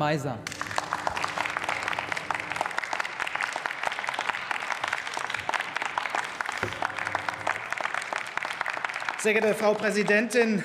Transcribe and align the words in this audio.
Meiser. 0.00 0.38
Sehr 9.18 9.34
geehrte 9.34 9.54
Frau 9.54 9.74
Präsidentin, 9.74 10.64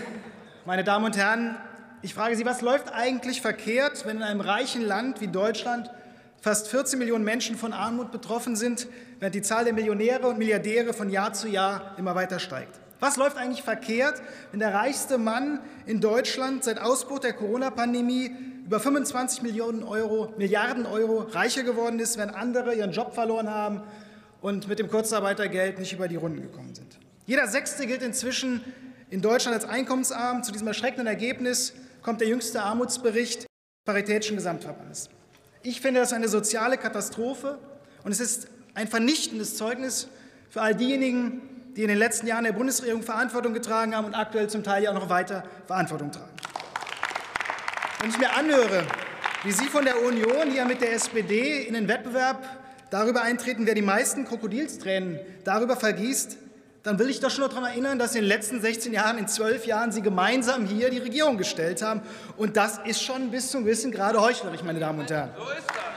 meine 0.65 0.85
Damen 0.85 1.03
und 1.03 1.17
Herren, 1.17 1.57
ich 2.01 2.13
frage 2.13 2.37
Sie, 2.37 2.45
was 2.45 2.61
läuft 2.61 2.93
eigentlich 2.93 3.41
verkehrt, 3.41 4.05
wenn 4.05 4.15
in 4.15 4.23
einem 4.23 4.39
reichen 4.39 4.81
Land 4.81 5.19
wie 5.19 5.27
Deutschland 5.27 5.91
fast 6.39 6.69
14 6.69 6.97
Millionen 6.97 7.25
Menschen 7.25 7.57
von 7.57 7.73
Armut 7.73 8.13
betroffen 8.13 8.55
sind, 8.55 8.87
während 9.19 9.35
die 9.35 9.41
Zahl 9.41 9.65
der 9.65 9.73
Millionäre 9.73 10.27
und 10.27 10.37
Milliardäre 10.37 10.93
von 10.93 11.09
Jahr 11.09 11.33
zu 11.33 11.49
Jahr 11.49 11.93
immer 11.97 12.15
weiter 12.15 12.39
steigt? 12.39 12.79
Was 13.01 13.17
läuft 13.17 13.35
eigentlich 13.35 13.63
verkehrt, 13.63 14.21
wenn 14.51 14.61
der 14.61 14.73
reichste 14.73 15.17
Mann 15.17 15.59
in 15.85 15.99
Deutschland 15.99 16.63
seit 16.63 16.79
Ausbruch 16.79 17.19
der 17.19 17.33
Corona-Pandemie 17.33 18.54
über 18.65 18.79
25 18.79 19.43
Millionen 19.43 19.83
Euro, 19.83 20.33
Milliarden 20.37 20.85
Euro 20.85 21.19
reicher 21.19 21.63
geworden 21.63 21.99
ist, 21.99 22.17
während 22.17 22.33
andere 22.35 22.73
ihren 22.73 22.91
Job 22.91 23.13
verloren 23.13 23.49
haben 23.49 23.83
und 24.41 24.67
mit 24.67 24.79
dem 24.79 24.89
Kurzarbeitergeld 24.89 25.77
nicht 25.77 25.93
über 25.93 26.07
die 26.07 26.15
Runden 26.15 26.41
gekommen 26.41 26.73
sind? 26.73 26.97
Jeder 27.27 27.47
Sechste 27.47 27.85
gilt 27.85 28.01
inzwischen 28.01 28.61
in 29.09 29.21
Deutschland 29.21 29.55
als 29.55 29.65
einkommensarm. 29.65 30.43
Zu 30.43 30.51
diesem 30.51 30.67
erschreckenden 30.67 31.07
Ergebnis 31.07 31.73
kommt 32.01 32.21
der 32.21 32.27
jüngste 32.27 32.61
Armutsbericht 32.63 33.43
des 33.43 33.47
Paritätischen 33.85 34.35
Gesamtverbandes. 34.35 35.09
Ich 35.61 35.81
finde 35.81 35.99
das 35.99 36.13
eine 36.13 36.27
soziale 36.27 36.77
Katastrophe 36.77 37.59
und 38.03 38.11
es 38.11 38.19
ist 38.19 38.47
ein 38.73 38.87
vernichtendes 38.87 39.57
Zeugnis 39.57 40.07
für 40.49 40.61
all 40.61 40.75
diejenigen, 40.75 41.41
die 41.75 41.81
in 41.83 41.87
den 41.87 41.97
letzten 41.97 42.25
Jahren 42.25 42.45
der 42.45 42.53
Bundesregierung 42.53 43.03
Verantwortung 43.03 43.53
getragen 43.53 43.95
haben 43.95 44.05
und 44.05 44.15
aktuell 44.15 44.49
zum 44.49 44.63
Teil 44.63 44.83
ja 44.83 44.91
auch 44.91 44.95
noch 44.95 45.09
weiter 45.09 45.43
Verantwortung 45.67 46.11
tragen. 46.11 46.31
Wenn 47.99 48.09
ich 48.09 48.17
mir 48.17 48.33
anhöre, 48.35 48.85
wie 49.43 49.51
Sie 49.51 49.65
von 49.65 49.85
der 49.85 50.01
Union 50.03 50.51
hier 50.51 50.65
mit 50.65 50.81
der 50.81 50.93
SPD 50.93 51.63
in 51.63 51.73
den 51.73 51.87
Wettbewerb 51.87 52.43
darüber 52.89 53.21
eintreten, 53.21 53.65
wer 53.65 53.73
die 53.73 53.81
meisten 53.81 54.25
Krokodilstränen 54.25 55.19
darüber 55.43 55.77
vergießt, 55.77 56.37
dann 56.83 56.99
will 56.99 57.09
ich 57.09 57.19
doch 57.19 57.31
schon 57.31 57.49
daran 57.49 57.63
erinnern, 57.63 57.97
dass 57.97 58.13
in 58.13 58.21
den 58.21 58.27
letzten 58.27 58.61
16 58.61 58.93
Jahren, 58.93 59.17
in 59.17 59.27
zwölf 59.27 59.65
Jahren 59.65 59.91
Sie 59.91 60.01
gemeinsam 60.01 60.65
hier 60.65 60.89
die 60.89 60.99
Regierung 60.99 61.37
gestellt 61.37 61.81
haben. 61.81 62.01
Und 62.37 62.57
das 62.57 62.79
ist 62.85 63.01
schon 63.01 63.31
bis 63.31 63.49
zum 63.49 63.65
Wissen 63.65 63.91
gerade 63.91 64.21
heuchlerisch, 64.21 64.61
meine 64.61 64.79
Damen 64.79 64.99
und 64.99 65.09
Herren. 65.09 65.31
So 65.37 65.49
ist 65.51 65.67
das. 65.67 65.94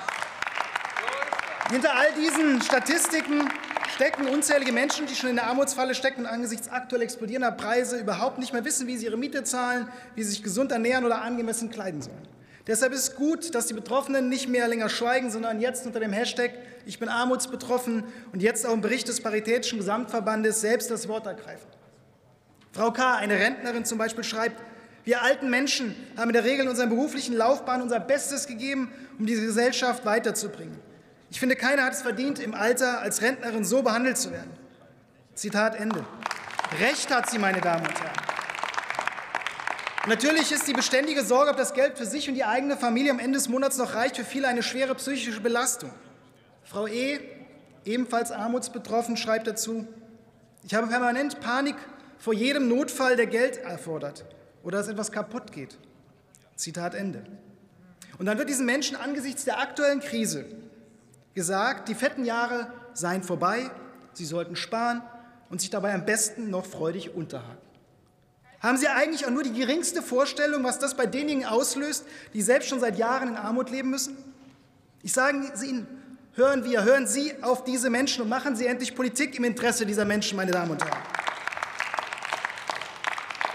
Hinter 1.70 1.94
all 1.94 2.06
diesen 2.14 2.62
Statistiken 2.62 3.46
stecken 3.94 4.26
unzählige 4.26 4.72
Menschen, 4.72 5.04
die 5.04 5.14
schon 5.14 5.28
in 5.28 5.36
der 5.36 5.48
Armutsfalle 5.48 5.94
stecken 5.94 6.22
und 6.22 6.26
angesichts 6.26 6.70
aktuell 6.70 7.02
explodierender 7.02 7.52
Preise 7.52 7.98
überhaupt 7.98 8.38
nicht 8.38 8.54
mehr 8.54 8.64
wissen, 8.64 8.86
wie 8.86 8.96
sie 8.96 9.04
ihre 9.04 9.18
Miete 9.18 9.44
zahlen, 9.44 9.86
wie 10.14 10.22
sie 10.22 10.30
sich 10.30 10.42
gesund 10.42 10.72
ernähren 10.72 11.04
oder 11.04 11.20
angemessen 11.20 11.68
kleiden 11.68 12.00
sollen. 12.00 12.26
Deshalb 12.66 12.94
ist 12.94 13.16
gut, 13.16 13.54
dass 13.54 13.66
die 13.66 13.74
Betroffenen 13.74 14.30
nicht 14.30 14.48
mehr 14.48 14.66
länger 14.66 14.88
schweigen, 14.88 15.30
sondern 15.30 15.60
jetzt 15.60 15.84
unter 15.84 16.00
dem 16.00 16.12
Hashtag 16.12 16.52
Ich 16.86 16.98
bin 16.98 17.10
armutsbetroffen 17.10 18.04
und 18.32 18.40
jetzt 18.40 18.64
auch 18.64 18.72
im 18.72 18.80
Bericht 18.80 19.08
des 19.08 19.20
Paritätischen 19.20 19.78
Gesamtverbandes 19.78 20.62
selbst 20.62 20.90
das 20.90 21.06
Wort 21.06 21.26
ergreifen. 21.26 21.68
Frau 22.72 22.92
K., 22.92 23.16
eine 23.16 23.34
Rentnerin 23.34 23.84
zum 23.84 23.98
Beispiel, 23.98 24.24
schreibt, 24.24 24.62
wir 25.04 25.22
alten 25.22 25.50
Menschen 25.50 25.94
haben 26.16 26.30
in 26.30 26.34
der 26.34 26.44
Regel 26.44 26.64
in 26.64 26.70
unserer 26.70 26.86
beruflichen 26.86 27.36
Laufbahn 27.36 27.82
unser 27.82 28.00
Bestes 28.00 28.46
gegeben, 28.46 28.90
um 29.18 29.26
diese 29.26 29.44
Gesellschaft 29.44 30.06
weiterzubringen. 30.06 30.87
Ich 31.30 31.40
finde, 31.40 31.56
keiner 31.56 31.84
hat 31.84 31.92
es 31.92 32.02
verdient, 32.02 32.38
im 32.38 32.54
Alter 32.54 33.00
als 33.00 33.22
Rentnerin 33.22 33.64
so 33.64 33.82
behandelt 33.82 34.16
zu 34.16 34.32
werden. 34.32 34.50
Zitat 35.34 35.76
Ende. 35.76 36.04
Recht 36.80 37.14
hat 37.14 37.30
sie, 37.30 37.38
meine 37.38 37.60
Damen 37.60 37.86
und 37.86 38.00
Herren. 38.00 38.16
Natürlich 40.06 40.50
ist 40.52 40.66
die 40.66 40.72
beständige 40.72 41.22
Sorge, 41.22 41.50
ob 41.50 41.56
das 41.56 41.74
Geld 41.74 41.98
für 41.98 42.06
sich 42.06 42.28
und 42.28 42.34
die 42.34 42.44
eigene 42.44 42.76
Familie 42.78 43.10
am 43.10 43.18
Ende 43.18 43.38
des 43.38 43.48
Monats 43.48 43.76
noch 43.76 43.94
reicht, 43.94 44.16
für 44.16 44.24
viele 44.24 44.48
eine 44.48 44.62
schwere 44.62 44.94
psychische 44.94 45.40
Belastung. 45.40 45.90
Frau 46.64 46.86
E., 46.86 47.20
ebenfalls 47.84 48.32
armutsbetroffen, 48.32 49.16
schreibt 49.16 49.46
dazu, 49.46 49.86
ich 50.64 50.74
habe 50.74 50.86
permanent 50.86 51.40
Panik 51.40 51.76
vor 52.18 52.32
jedem 52.32 52.68
Notfall, 52.68 53.16
der 53.16 53.26
Geld 53.26 53.58
erfordert 53.58 54.24
oder 54.62 54.78
dass 54.78 54.88
etwas 54.88 55.12
kaputt 55.12 55.52
geht. 55.52 55.78
Zitat 56.56 56.94
Ende. 56.94 57.22
Und 58.18 58.26
dann 58.26 58.38
wird 58.38 58.48
diesen 58.48 58.66
Menschen 58.66 58.96
angesichts 58.96 59.44
der 59.44 59.60
aktuellen 59.60 60.00
Krise 60.00 60.46
gesagt, 61.38 61.88
die 61.88 61.94
fetten 61.94 62.24
Jahre 62.24 62.66
seien 62.94 63.22
vorbei, 63.22 63.70
sie 64.12 64.24
sollten 64.24 64.56
sparen 64.56 65.02
und 65.50 65.60
sich 65.60 65.70
dabei 65.70 65.94
am 65.94 66.04
besten 66.04 66.50
noch 66.50 66.66
freudig 66.66 67.14
unterhalten. 67.14 67.62
Haben 68.60 68.76
Sie 68.76 68.88
eigentlich 68.88 69.24
auch 69.24 69.30
nur 69.30 69.44
die 69.44 69.52
geringste 69.52 70.02
Vorstellung, 70.02 70.64
was 70.64 70.80
das 70.80 70.96
bei 70.96 71.06
denjenigen 71.06 71.46
auslöst, 71.46 72.04
die 72.34 72.42
selbst 72.42 72.68
schon 72.68 72.80
seit 72.80 72.98
Jahren 72.98 73.28
in 73.28 73.36
Armut 73.36 73.70
leben 73.70 73.88
müssen? 73.88 74.16
Ich 75.04 75.12
sage 75.12 75.52
Ihnen, 75.64 75.86
hören 76.34 76.64
wir, 76.64 76.82
hören 76.82 77.06
Sie 77.06 77.32
auf 77.40 77.62
diese 77.62 77.88
Menschen 77.88 78.22
und 78.22 78.28
machen 78.28 78.56
Sie 78.56 78.66
endlich 78.66 78.96
Politik 78.96 79.38
im 79.38 79.44
Interesse 79.44 79.86
dieser 79.86 80.04
Menschen, 80.04 80.34
meine 80.36 80.50
Damen 80.50 80.72
und 80.72 80.84
Herren. 80.84 81.02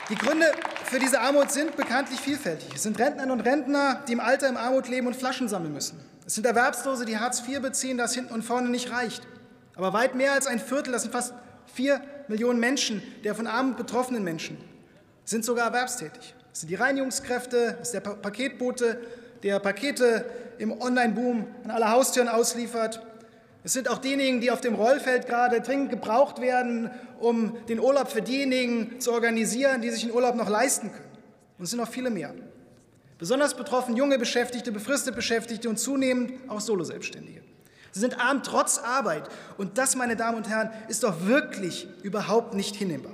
Die 0.08 0.16
Gründe 0.16 0.54
für 0.86 1.00
diese 1.00 1.20
Armut 1.20 1.52
sind 1.52 1.76
bekanntlich 1.76 2.20
vielfältig. 2.20 2.70
Es 2.76 2.84
sind 2.84 3.00
Rentnerinnen 3.00 3.32
und 3.32 3.42
Rentner, 3.42 4.04
die 4.08 4.14
im 4.14 4.20
Alter 4.20 4.48
im 4.48 4.58
Armut 4.58 4.88
leben 4.88 5.08
und 5.08 5.16
Flaschen 5.16 5.48
sammeln 5.48 5.74
müssen. 5.74 6.00
Es 6.26 6.36
sind 6.36 6.46
Erwerbslose, 6.46 7.06
die 7.06 7.18
Hartz 7.18 7.44
IV 7.48 7.62
beziehen, 7.62 7.98
das 7.98 8.14
hinten 8.14 8.34
und 8.34 8.44
vorne 8.44 8.70
nicht 8.70 8.92
reicht. 8.92 9.24
Aber 9.76 9.94
weit 9.94 10.16
mehr 10.16 10.34
als 10.34 10.48
ein 10.48 10.60
Viertel, 10.60 10.92
das 10.92 11.04
sind 11.04 11.12
fast 11.12 11.34
vier 11.74 12.02
Millionen 12.28 12.60
Menschen, 12.60 13.02
der 13.24 13.36
von 13.36 13.48
Armut 13.48 13.78
betroffenen 13.78 14.24
Menschen, 14.24 14.58
sind 15.26 15.44
sogar 15.44 15.68
erwerbstätig. 15.68 16.36
Das 16.52 16.62
sind 16.62 16.70
die 16.70 16.76
Reinigungskräfte, 16.76 17.78
das 17.80 17.90
ist 17.90 17.94
der 17.94 18.02
Paketbote, 18.02 19.02
der 19.42 19.60
Pakete 19.60 20.26
im 20.60 20.80
Online-Boom 20.80 21.48
an 21.64 21.72
alle 21.72 21.90
Haustüren 21.90 22.30
ausliefert. 22.30 23.02
Es 23.64 23.74
sind 23.74 23.90
auch 23.90 23.98
diejenigen, 23.98 24.42
die 24.42 24.52
auf 24.52 24.60
dem 24.60 24.76
Rollfeld 24.76 25.26
gerade 25.26 25.62
dringend 25.62 25.90
gebraucht 25.90 26.42
werden, 26.42 26.92
um 27.20 27.56
den 27.68 27.80
Urlaub 27.80 28.10
für 28.10 28.22
diejenigen 28.22 29.00
zu 29.00 29.14
organisieren, 29.14 29.82
die 29.82 29.90
sich 29.90 30.02
den 30.04 30.12
Urlaub 30.12 30.36
noch 30.36 30.50
leisten 30.50 30.92
können. 30.92 31.12
Und 31.58 31.64
es 31.64 31.70
sind 31.70 31.80
noch 31.80 31.88
viele 31.88 32.10
mehr. 32.10 32.34
Besonders 33.18 33.54
betroffen 33.54 33.96
junge 33.96 34.20
Beschäftigte, 34.20 34.74
befristet 34.74 35.16
Beschäftigte 35.16 35.70
und 35.70 35.78
zunehmend 35.78 36.34
auch 36.50 36.60
Soloselbstständige. 36.60 37.42
Sie 37.94 38.00
sind 38.02 38.20
arm 38.20 38.44
trotz 38.44 38.80
Arbeit. 38.80 39.30
Und 39.58 39.78
das, 39.78 39.96
meine 39.96 40.18
Damen 40.18 40.36
und 40.36 40.50
Herren, 40.50 40.72
ist 40.90 41.04
doch 41.04 41.26
wirklich 41.26 41.88
überhaupt 42.02 42.56
nicht 42.56 42.76
hinnehmbar. 42.76 43.14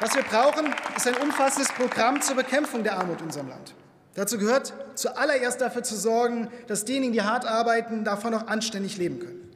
Was 0.00 0.14
wir 0.14 0.24
brauchen, 0.24 0.74
ist 0.94 1.06
ein 1.06 1.16
umfassendes 1.16 1.72
Programm 1.72 2.20
zur 2.20 2.36
Bekämpfung 2.36 2.82
der 2.82 2.98
Armut 2.98 3.20
in 3.20 3.26
unserem 3.26 3.48
Land. 3.48 3.74
Dazu 4.16 4.38
gehört 4.38 4.72
zuallererst 4.94 5.60
dafür 5.60 5.82
zu 5.82 5.94
sorgen, 5.94 6.48
dass 6.66 6.84
diejenigen, 6.86 7.12
die 7.12 7.22
hart 7.22 7.46
arbeiten, 7.46 8.02
davon 8.02 8.34
auch 8.34 8.46
anständig 8.46 8.96
leben 8.96 9.20
können. 9.20 9.50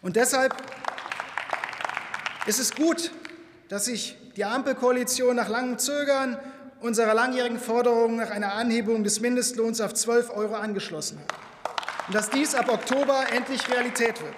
Und 0.00 0.16
deshalb 0.16 0.54
ist 2.46 2.60
es 2.60 2.74
gut, 2.74 3.10
dass 3.68 3.84
sich 3.86 4.16
die 4.36 4.44
Ampelkoalition 4.44 5.36
nach 5.36 5.48
langem 5.48 5.78
Zögern 5.78 6.38
unserer 6.80 7.14
langjährigen 7.14 7.58
Forderung 7.58 8.16
nach 8.16 8.30
einer 8.30 8.54
Anhebung 8.54 9.04
des 9.04 9.20
Mindestlohns 9.20 9.80
auf 9.80 9.92
12 9.92 10.30
Euro 10.30 10.54
angeschlossen 10.54 11.18
hat 11.18 11.34
und 12.06 12.14
dass 12.14 12.30
dies 12.30 12.54
ab 12.54 12.68
Oktober 12.68 13.24
endlich 13.32 13.68
Realität 13.70 14.20
wird. 14.20 14.34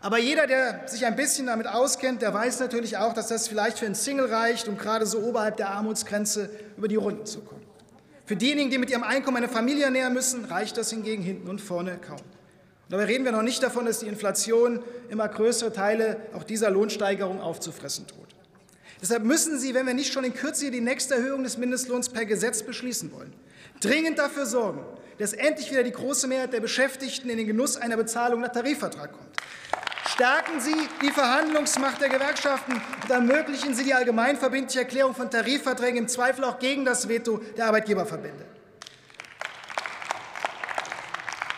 Aber 0.00 0.18
jeder, 0.18 0.46
der 0.46 0.88
sich 0.88 1.04
ein 1.06 1.14
bisschen 1.14 1.46
damit 1.46 1.66
auskennt, 1.66 2.22
der 2.22 2.32
weiß 2.32 2.60
natürlich 2.60 2.96
auch, 2.96 3.12
dass 3.12 3.28
das 3.28 3.48
vielleicht 3.48 3.78
für 3.78 3.86
einen 3.86 3.94
Single 3.94 4.26
reicht, 4.26 4.66
um 4.66 4.78
gerade 4.78 5.06
so 5.06 5.20
oberhalb 5.20 5.58
der 5.58 5.70
Armutsgrenze 5.70 6.50
über 6.76 6.88
die 6.88 6.96
Runden 6.96 7.26
zu 7.26 7.40
kommen. 7.40 7.69
Für 8.30 8.36
diejenigen, 8.36 8.70
die 8.70 8.78
mit 8.78 8.90
ihrem 8.90 9.02
Einkommen 9.02 9.38
eine 9.38 9.48
Familie 9.48 9.86
ernähren 9.86 10.14
müssen, 10.14 10.44
reicht 10.44 10.76
das 10.76 10.90
hingegen 10.90 11.20
hinten 11.20 11.48
und 11.48 11.60
vorne 11.60 11.98
kaum. 11.98 12.20
Und 12.20 12.90
dabei 12.90 13.06
reden 13.06 13.24
wir 13.24 13.32
noch 13.32 13.42
nicht 13.42 13.60
davon, 13.60 13.86
dass 13.86 13.98
die 13.98 14.06
Inflation 14.06 14.84
immer 15.08 15.26
größere 15.26 15.72
Teile 15.72 16.16
auch 16.32 16.44
dieser 16.44 16.70
Lohnsteigerung 16.70 17.40
aufzufressen 17.40 18.06
droht. 18.06 18.28
Deshalb 19.02 19.24
müssen 19.24 19.58
Sie, 19.58 19.74
wenn 19.74 19.84
wir 19.84 19.94
nicht 19.94 20.12
schon 20.12 20.22
in 20.22 20.32
Kürze 20.32 20.70
die 20.70 20.80
nächste 20.80 21.16
Erhöhung 21.16 21.42
des 21.42 21.58
Mindestlohns 21.58 22.08
per 22.08 22.24
Gesetz 22.24 22.62
beschließen 22.62 23.10
wollen, 23.10 23.32
dringend 23.80 24.20
dafür 24.20 24.46
sorgen, 24.46 24.84
dass 25.18 25.32
endlich 25.32 25.72
wieder 25.72 25.82
die 25.82 25.90
große 25.90 26.28
Mehrheit 26.28 26.52
der 26.52 26.60
Beschäftigten 26.60 27.30
in 27.30 27.36
den 27.36 27.48
Genuss 27.48 27.78
einer 27.78 27.96
Bezahlung 27.96 28.42
nach 28.42 28.52
Tarifvertrag 28.52 29.10
kommt. 29.10 29.36
Stärken 30.20 30.60
Sie 30.60 30.76
die 31.00 31.12
Verhandlungsmacht 31.12 31.98
der 31.98 32.10
Gewerkschaften 32.10 32.74
und 32.74 33.10
ermöglichen 33.10 33.74
Sie 33.74 33.84
die 33.84 33.94
allgemeinverbindliche 33.94 34.80
Erklärung 34.80 35.14
von 35.14 35.30
Tarifverträgen, 35.30 35.96
im 35.96 36.08
Zweifel 36.08 36.44
auch 36.44 36.58
gegen 36.58 36.84
das 36.84 37.08
Veto 37.08 37.38
der 37.56 37.68
Arbeitgeberverbände. 37.68 38.44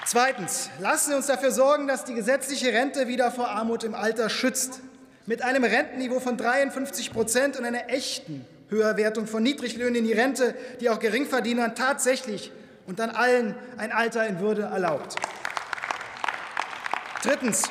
Zweitens. 0.04 0.70
Lassen 0.78 1.10
Sie 1.10 1.16
uns 1.16 1.26
dafür 1.26 1.50
sorgen, 1.50 1.88
dass 1.88 2.04
die 2.04 2.14
gesetzliche 2.14 2.72
Rente 2.72 3.08
wieder 3.08 3.32
vor 3.32 3.48
Armut 3.48 3.82
im 3.82 3.96
Alter 3.96 4.30
schützt. 4.30 4.78
Mit 5.26 5.42
einem 5.42 5.64
Rentenniveau 5.64 6.20
von 6.20 6.36
53 6.36 7.12
Prozent 7.12 7.56
und 7.56 7.64
einer 7.64 7.90
echten 7.90 8.46
Höherwertung 8.68 9.26
von 9.26 9.42
Niedriglöhnen 9.42 9.96
in 9.96 10.04
die 10.04 10.12
Rente, 10.12 10.54
die 10.80 10.88
auch 10.88 11.00
Geringverdienern 11.00 11.74
tatsächlich 11.74 12.52
und 12.86 13.00
dann 13.00 13.10
allen 13.10 13.56
ein 13.76 13.90
Alter 13.90 14.24
in 14.24 14.38
Würde 14.38 14.62
erlaubt. 14.62 15.16
Drittens. 17.24 17.64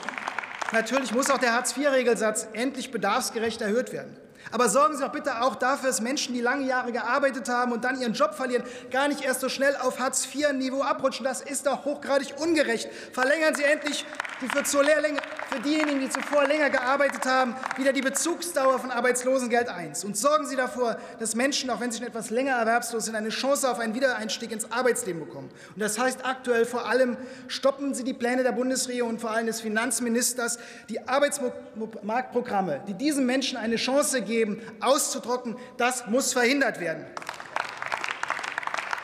Natürlich 0.71 1.13
muss 1.13 1.29
auch 1.29 1.37
der 1.37 1.53
Hartz-IV-Regelsatz 1.53 2.47
endlich 2.53 2.91
bedarfsgerecht 2.91 3.61
erhöht 3.61 3.91
werden. 3.91 4.15
Aber 4.51 4.69
sorgen 4.69 4.95
Sie 4.95 5.03
doch 5.03 5.11
bitte 5.11 5.41
auch 5.41 5.55
dafür, 5.55 5.89
dass 5.89 6.01
Menschen, 6.01 6.33
die 6.33 6.41
lange 6.41 6.65
Jahre 6.65 6.91
gearbeitet 6.91 7.47
haben 7.47 7.71
und 7.71 7.83
dann 7.83 7.99
ihren 8.01 8.13
Job 8.13 8.33
verlieren, 8.33 8.63
gar 8.89 9.07
nicht 9.07 9.21
erst 9.21 9.41
so 9.41 9.49
schnell 9.49 9.75
auf 9.77 9.99
Hartz-IV-Niveau 9.99 10.81
abrutschen. 10.81 11.25
Das 11.25 11.41
ist 11.41 11.67
doch 11.67 11.85
hochgradig 11.85 12.33
ungerecht. 12.37 12.89
Verlängern 13.13 13.53
Sie 13.55 13.63
endlich 13.63 14.05
die 14.41 14.47
für, 14.47 14.63
zur 14.63 14.83
Lehrlinge, 14.83 15.19
für 15.51 15.59
diejenigen, 15.59 15.99
die 15.99 16.09
zuvor 16.09 16.45
länger 16.45 16.69
gearbeitet 16.69 17.25
haben, 17.25 17.55
wieder 17.75 17.91
die 17.91 18.01
Bezugsdauer 18.01 18.79
von 18.79 18.89
Arbeitslosengeld 18.89 19.67
I. 19.67 20.05
Und 20.05 20.15
sorgen 20.15 20.47
Sie 20.47 20.55
dafür, 20.55 20.97
dass 21.19 21.35
Menschen, 21.35 21.69
auch 21.69 21.81
wenn 21.81 21.91
sie 21.91 21.97
schon 21.97 22.07
etwas 22.07 22.29
länger 22.29 22.53
erwerbslos 22.53 23.05
sind, 23.05 23.15
eine 23.15 23.29
Chance 23.29 23.69
auf 23.69 23.79
einen 23.79 23.93
Wiedereinstieg 23.93 24.51
ins 24.51 24.71
Arbeitsleben 24.71 25.25
bekommen. 25.25 25.49
Und 25.75 25.81
das 25.81 25.99
heißt 25.99 26.25
aktuell 26.25 26.65
vor 26.65 26.87
allem, 26.87 27.17
stoppen 27.47 27.93
Sie 27.93 28.05
die 28.05 28.13
Pläne 28.13 28.43
der 28.43 28.53
Bundesregierung 28.53 29.11
und 29.11 29.21
vor 29.21 29.31
allem 29.31 29.47
des 29.47 29.59
Finanzministers, 29.59 30.57
die 30.89 31.05
Arbeitsmarktprogramme, 31.05 32.83
die 32.87 32.93
diesen 32.93 33.25
Menschen 33.25 33.57
eine 33.57 33.75
Chance 33.75 34.21
geben, 34.21 34.61
auszutrocknen. 34.79 35.57
Das 35.75 36.07
muss 36.07 36.31
verhindert 36.31 36.79
werden. 36.79 37.05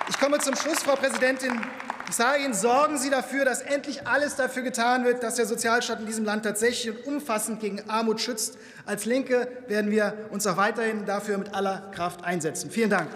Ich 0.09 0.17
komme 0.17 0.39
zum 0.39 0.55
Schluss, 0.55 0.83
Frau 0.83 0.95
Präsidentin. 0.95 1.61
Ich 2.09 2.15
sage 2.15 2.41
Ihnen, 2.41 2.53
sorgen 2.53 2.97
Sie 2.97 3.09
dafür, 3.09 3.43
dass 3.43 3.61
endlich 3.61 4.07
alles 4.07 4.37
dafür 4.37 4.63
getan 4.63 5.03
wird, 5.03 5.23
dass 5.23 5.35
der 5.35 5.45
Sozialstaat 5.45 5.99
in 5.99 6.05
diesem 6.05 6.23
Land 6.23 6.43
tatsächlich 6.43 6.95
und 6.95 7.05
umfassend 7.05 7.59
gegen 7.59 7.81
Armut 7.89 8.21
schützt. 8.21 8.57
Als 8.85 9.03
Linke 9.03 9.49
werden 9.67 9.91
wir 9.91 10.13
uns 10.31 10.47
auch 10.47 10.55
weiterhin 10.55 11.05
dafür 11.05 11.37
mit 11.37 11.53
aller 11.53 11.91
Kraft 11.93 12.23
einsetzen. 12.23 12.71
Vielen 12.71 12.89
Dank. 12.89 13.09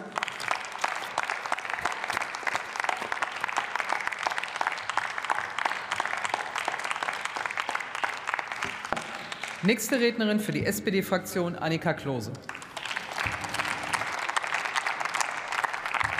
Nächste 9.63 10.01
Rednerin 10.01 10.41
für 10.41 10.51
die 10.51 10.65
SPD-Fraktion 10.65 11.55
Annika 11.55 11.93
Klose. 11.93 12.33